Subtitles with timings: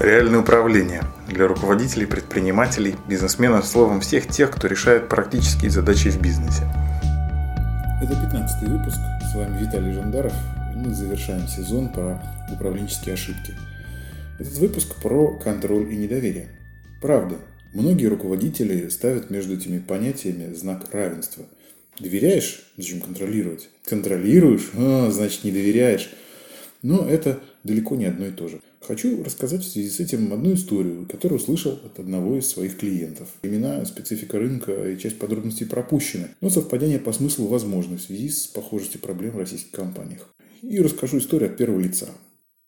[0.00, 6.64] Реальное управление для руководителей, предпринимателей, бизнесменов, словом, всех тех, кто решает практические задачи в бизнесе.
[8.02, 8.98] Это 15 выпуск.
[9.30, 10.32] С вами Виталий Жандаров.
[10.74, 12.20] Мы завершаем сезон про
[12.52, 13.54] управленческие ошибки.
[14.40, 16.48] Этот выпуск про контроль и недоверие.
[17.00, 17.36] Правда,
[17.72, 21.44] многие руководители ставят между этими понятиями знак равенства.
[22.00, 22.64] Доверяешь?
[22.76, 23.68] Зачем контролировать?
[23.84, 24.70] Контролируешь?
[24.76, 26.10] А, значит, не доверяешь.
[26.82, 28.60] Но это далеко не одно и то же.
[28.80, 33.28] Хочу рассказать в связи с этим одну историю, которую услышал от одного из своих клиентов.
[33.42, 38.46] Имена, специфика рынка и часть подробностей пропущены, но совпадение по смыслу возможно в связи с
[38.46, 40.28] похожестью проблем в российских компаниях.
[40.62, 42.08] И расскажу историю от первого лица.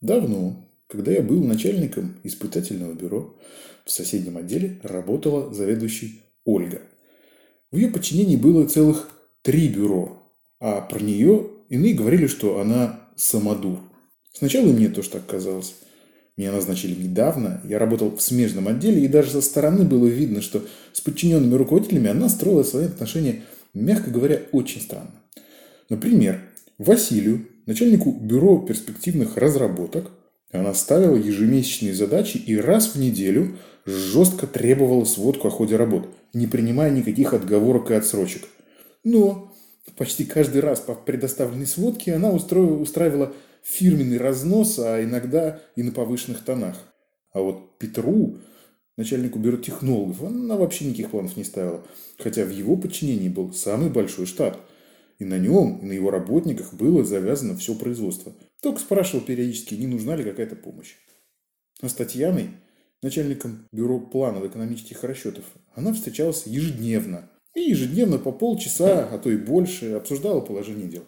[0.00, 3.38] Давно, когда я был начальником испытательного бюро,
[3.84, 6.80] в соседнем отделе работала заведующей Ольга.
[7.70, 9.10] В ее подчинении было целых
[9.42, 10.22] три бюро,
[10.60, 13.80] а про нее иные говорили, что она самодур.
[14.38, 15.74] Сначала и мне тоже так казалось.
[16.36, 20.62] Меня назначили недавно, я работал в смежном отделе, и даже со стороны было видно, что
[20.92, 25.12] с подчиненными руководителями она строила свои отношения, мягко говоря, очень странно.
[25.88, 26.42] Например,
[26.76, 30.10] Василию, начальнику бюро перспективных разработок,
[30.52, 36.46] она ставила ежемесячные задачи и раз в неделю жестко требовала сводку о ходе работ, не
[36.46, 38.42] принимая никаких отговорок и отсрочек.
[39.02, 39.54] Но
[39.96, 43.32] почти каждый раз по предоставленной сводке она устраивала
[43.66, 46.76] фирменный разнос, а иногда и на повышенных тонах.
[47.32, 48.38] А вот Петру,
[48.96, 51.84] начальнику бюро технологов, она вообще никаких планов не ставила.
[52.18, 54.58] Хотя в его подчинении был самый большой штат.
[55.18, 58.32] И на нем, и на его работниках было завязано все производство.
[58.62, 60.94] Только спрашивал периодически, не нужна ли какая-то помощь.
[61.80, 62.50] А с Татьяной,
[63.02, 67.30] начальником бюро планов экономических расчетов, она встречалась ежедневно.
[67.54, 71.04] И ежедневно по полчаса, а то и больше, обсуждала положение дел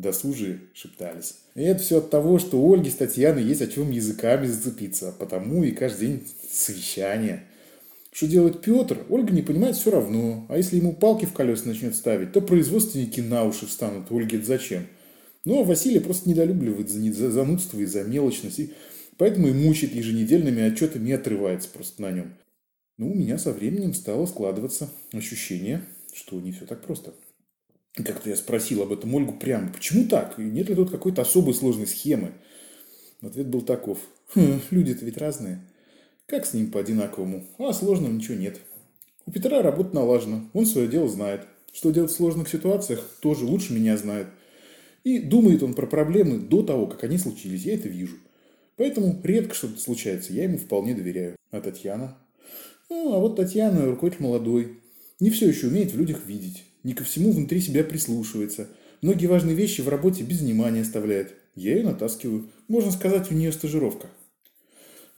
[0.00, 1.36] досужие шептались.
[1.54, 5.12] И это все от того, что у Ольги с есть о чем языками зацепиться, а
[5.12, 7.44] потому и каждый день совещание.
[8.12, 10.46] Что делает Петр, Ольга не понимает все равно.
[10.48, 14.10] А если ему палки в колеса начнет ставить, то производственники на уши встанут.
[14.10, 14.86] Ольге это зачем?
[15.44, 18.58] Ну, а Василий просто недолюбливает за занудство и за мелочность.
[18.58, 18.72] И
[19.18, 22.34] поэтому и мучает еженедельными отчетами и отрывается просто на нем.
[22.96, 27.14] Ну, у меня со временем стало складываться ощущение, что не все так просто.
[28.04, 30.38] Как-то я спросил об этом Ольгу прямо, почему так?
[30.38, 32.32] И нет ли тут какой-то особой сложной схемы?
[33.20, 33.98] Ответ был таков.
[34.34, 35.64] Хм, люди-то ведь разные.
[36.26, 37.44] Как с ним по-одинаковому?
[37.58, 38.60] А сложного ничего нет.
[39.26, 41.42] У Петра работа налажена, он свое дело знает.
[41.72, 44.28] Что делать в сложных ситуациях, тоже лучше меня знает.
[45.04, 48.16] И думает он про проблемы до того, как они случились, я это вижу.
[48.76, 51.36] Поэтому редко что-то случается, я ему вполне доверяю.
[51.50, 52.16] А Татьяна?
[52.88, 54.78] Ну, а вот Татьяна, руководитель молодой,
[55.20, 58.68] не все еще умеет в людях видеть не ко всему внутри себя прислушивается.
[59.02, 61.34] Многие важные вещи в работе без внимания оставляет.
[61.54, 62.48] Я ее натаскиваю.
[62.68, 64.08] Можно сказать, у нее стажировка.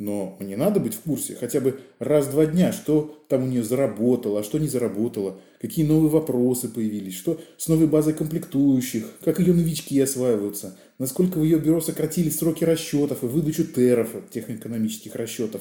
[0.01, 4.41] Но мне надо быть в курсе хотя бы раз-два дня, что там у нее заработало,
[4.41, 9.53] а что не заработало, какие новые вопросы появились, что с новой базой комплектующих, как ее
[9.53, 15.61] новички осваиваются, насколько в ее бюро сократили сроки расчетов и выдачу теров, техноэкономических расчетов.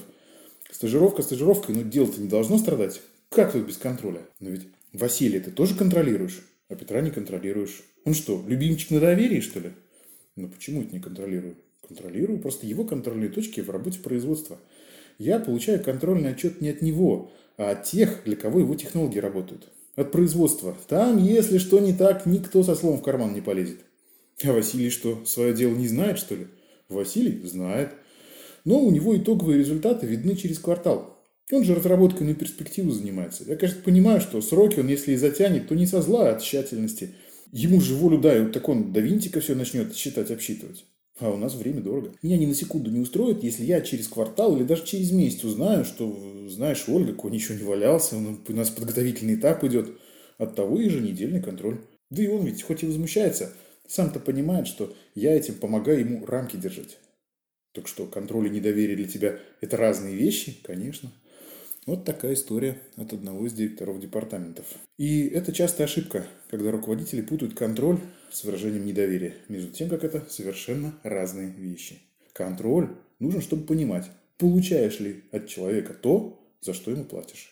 [0.72, 3.02] Стажировка стажировкой, но дело-то не должно страдать.
[3.28, 4.22] Как тут без контроля?
[4.40, 7.84] Но ведь Василия ты тоже контролируешь, а Петра не контролируешь.
[8.06, 9.72] Он что, любимчик на доверии, что ли?
[10.36, 11.56] Ну почему это не контролирую?
[11.88, 14.60] Контролирую просто его контрольные точки в работе производства.
[15.18, 19.70] Я получаю контрольный отчет не от него, а от тех, для кого его технологии работают.
[19.96, 20.78] От производства.
[20.88, 23.80] Там, если что не так, никто со словом в карман не полезет.
[24.44, 26.48] А Василий что, свое дело не знает, что ли?
[26.88, 27.92] Василий знает.
[28.64, 31.19] Но у него итоговые результаты видны через квартал.
[31.52, 33.44] Он же разработкой на перспективу занимается.
[33.44, 36.42] Я, конечно, понимаю, что сроки он, если и затянет, то не со зла, а от
[36.42, 37.16] тщательности.
[37.52, 40.86] Ему же волю дают, так он до винтика все начнет считать, обсчитывать.
[41.20, 42.14] А у нас время дорого.
[42.22, 45.84] Меня ни на секунду не устроит, если я через квартал или даже через месяц узнаю,
[45.84, 49.90] что, знаешь, Ольга, кого ничего не валялся, у нас подготовительный этап идет.
[50.38, 51.82] От того еженедельный контроль.
[52.10, 53.52] Да и он ведь хоть и возмущается,
[53.88, 56.98] сам-то понимает, что я этим помогаю ему рамки держать.
[57.74, 60.58] Так что контроль и недоверие для тебя– это разные вещи?
[60.64, 61.12] Конечно.
[61.90, 64.68] Вот такая история от одного из директоров департаментов.
[65.00, 67.98] И это частая ошибка, когда руководители путают контроль
[68.30, 71.98] с выражением недоверия, между тем, как это совершенно разные вещи.
[72.32, 74.06] Контроль нужен, чтобы понимать,
[74.38, 77.52] получаешь ли от человека то, за что ему платишь.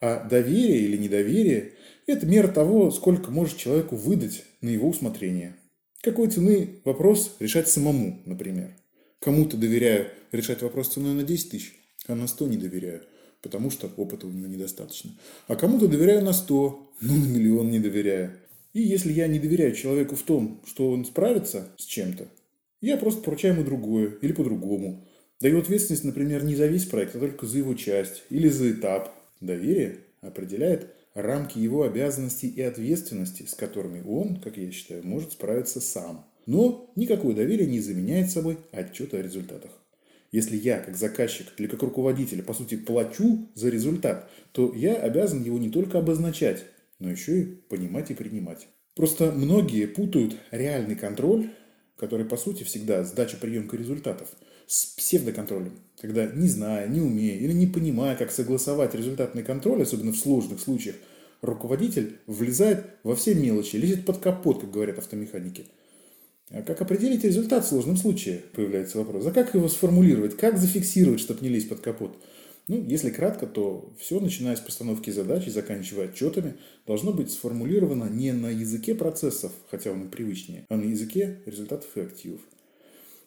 [0.00, 1.72] А доверие или недоверие–
[2.06, 5.54] это мера того, сколько может человеку выдать на его усмотрение.
[6.00, 8.74] Какой цены вопрос решать самому, например.
[9.18, 11.74] Кому-то доверяю решать вопрос ценой на 10 тысяч,
[12.06, 13.02] а на 100 не доверяю–
[13.46, 15.12] потому что опыта у него недостаточно.
[15.46, 18.32] А кому-то доверяю на 100, ну на миллион не доверяю.
[18.72, 22.26] И если я не доверяю человеку в том, что он справится с чем-то,
[22.80, 25.04] я просто поручаю ему другое или по-другому.
[25.40, 29.14] Даю ответственность, например, не за весь проект, а только за его часть или за этап.
[29.40, 35.80] Доверие определяет рамки его обязанностей и ответственности, с которыми он, как я считаю, может справиться
[35.80, 36.26] сам.
[36.46, 39.70] Но никакое доверие не заменяет собой отчет о результатах.
[40.32, 45.42] Если я, как заказчик или как руководитель, по сути, плачу за результат, то я обязан
[45.42, 46.64] его не только обозначать,
[46.98, 48.68] но еще и понимать и принимать.
[48.94, 51.50] Просто многие путают реальный контроль,
[51.96, 54.28] который, по сути, всегда сдача приемка результатов,
[54.66, 55.78] с псевдоконтролем.
[56.00, 60.60] Когда, не зная, не умея или не понимая, как согласовать результатный контроль, особенно в сложных
[60.60, 60.96] случаях,
[61.40, 65.66] руководитель влезает во все мелочи, лезет под капот, как говорят автомеханики–
[66.50, 69.26] а как определить результат в сложном случае, появляется вопрос.
[69.26, 72.16] А как его сформулировать, как зафиксировать, чтобы не лезть под капот?
[72.68, 76.54] Ну, если кратко, то все, начиная с постановки задач и заканчивая отчетами,
[76.86, 81.88] должно быть сформулировано не на языке процессов, хотя он и привычнее, а на языке результатов
[81.96, 82.40] и активов.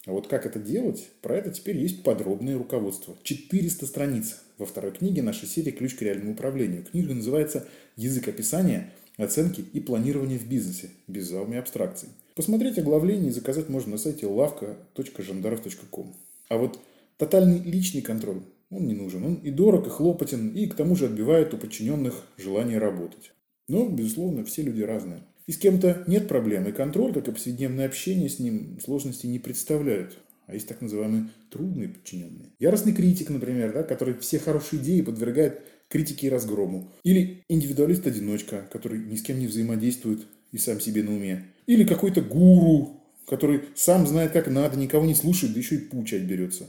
[0.06, 3.18] А вот как это делать, про это теперь есть подробное руководство.
[3.24, 6.84] 400 страниц во второй книге нашей серии «Ключ к реальному управлению».
[6.84, 10.90] Книга называется «Язык описания, оценки и планирования в бизнесе.
[11.08, 12.10] Без зауми абстракций».
[12.40, 16.16] Посмотреть оглавление и заказать можно на сайте lavka.жандаров.ком.
[16.48, 16.80] А вот
[17.18, 19.26] тотальный личный контроль, он не нужен.
[19.26, 23.34] Он и дорог, и хлопотен, и к тому же отбивает у подчиненных желание работать.
[23.68, 25.20] Но, безусловно, все люди разные.
[25.48, 29.40] И с кем-то нет проблем, и контроль, как и повседневное общение с ним, сложности не
[29.40, 30.18] представляют.
[30.48, 32.54] А есть так называемые трудные подчиненные.
[32.58, 36.90] Яростный критик, например, да, который все хорошие идеи подвергает критике и разгрому.
[37.04, 41.44] Или индивидуалист-одиночка, который ни с кем не взаимодействует и сам себе на уме.
[41.70, 46.24] Или какой-то гуру, который сам знает, как надо, никого не слушает, да еще и получать
[46.24, 46.68] берется.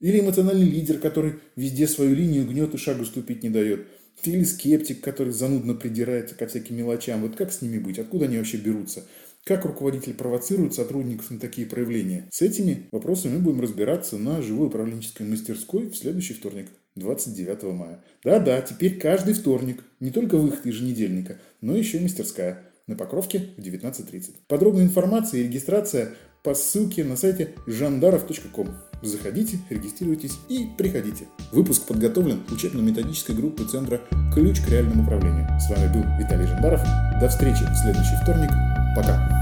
[0.00, 3.86] Или эмоциональный лидер, который везде свою линию гнет и шагу ступить не дает.
[4.24, 7.20] Или скептик, который занудно придирается ко всяким мелочам.
[7.22, 8.00] Вот как с ними быть?
[8.00, 9.04] Откуда они вообще берутся?
[9.44, 12.26] Как руководитель провоцирует сотрудников на такие проявления?
[12.32, 18.02] С этими вопросами мы будем разбираться на живой управленческой мастерской в следующий вторник, 29 мая.
[18.24, 19.84] Да-да, теперь каждый вторник.
[20.00, 24.32] Не только выход еженедельника, но еще и мастерская на Покровке в 19.30.
[24.48, 26.10] Подробная информация и регистрация
[26.42, 28.68] по ссылке на сайте жандаров.ком.
[29.02, 31.26] Заходите, регистрируйтесь и приходите.
[31.52, 34.00] Выпуск подготовлен учебно-методической группой Центра
[34.34, 35.48] «Ключ к реальному управлению».
[35.58, 36.82] С вами был Виталий Жандаров.
[37.20, 38.50] До встречи в следующий вторник.
[38.96, 39.40] Пока.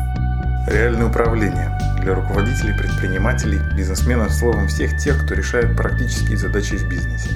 [0.68, 7.30] Реальное управление для руководителей, предпринимателей, бизнесменов, словом, всех тех, кто решает практические задачи в бизнесе.